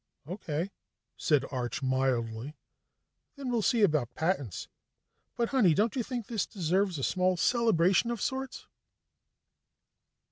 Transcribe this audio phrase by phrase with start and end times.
[0.27, 0.71] "Okay,"
[1.15, 2.55] said Arch mildly.
[3.35, 4.67] "Then we see about patents.
[5.37, 8.65] But honey, don't you think this deserves a small celebration of sorts?"